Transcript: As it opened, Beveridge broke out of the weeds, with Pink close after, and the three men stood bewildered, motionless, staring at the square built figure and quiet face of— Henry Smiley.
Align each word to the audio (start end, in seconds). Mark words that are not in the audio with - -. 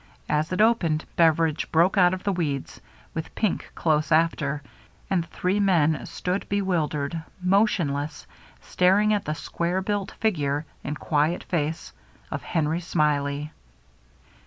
As 0.29 0.51
it 0.51 0.61
opened, 0.61 1.05
Beveridge 1.15 1.71
broke 1.71 1.95
out 1.95 2.11
of 2.11 2.23
the 2.23 2.33
weeds, 2.33 2.81
with 3.13 3.35
Pink 3.35 3.71
close 3.75 4.11
after, 4.11 4.63
and 5.11 5.21
the 5.23 5.27
three 5.27 5.59
men 5.59 6.07
stood 6.07 6.49
bewildered, 6.49 7.21
motionless, 7.39 8.25
staring 8.61 9.13
at 9.13 9.25
the 9.25 9.35
square 9.35 9.79
built 9.83 10.13
figure 10.19 10.65
and 10.83 10.99
quiet 10.99 11.43
face 11.43 11.93
of— 12.31 12.41
Henry 12.55 12.79
Smiley. 12.81 13.51